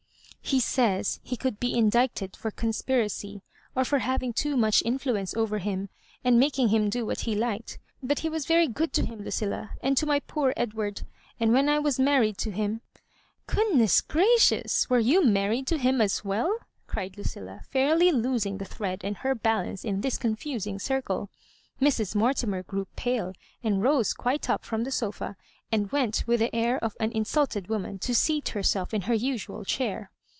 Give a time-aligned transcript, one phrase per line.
[0.51, 3.41] "He says he could be indicted for conspiracy,
[3.73, 5.87] or for having too much influence over him,
[6.25, 7.79] and making him do what he liked.
[8.03, 11.03] But he was very good to him, l4ucilla, and to my poor Edward j
[11.39, 12.81] and when I was married to him—
[13.47, 16.47] —'""Goodness gracious 1 were you married to him as well?
[16.47, 21.29] ^ cried Lucilla, fairly losing the thread and her balance in this confusing circle.
[21.79, 22.13] Mrs.
[22.13, 23.31] Mortimer grew pale,
[23.63, 25.37] and rose quite up from the sofa,
[25.71, 29.13] and went with the air of an in sujted woman to scat herself in her
[29.13, 30.11] usual chair.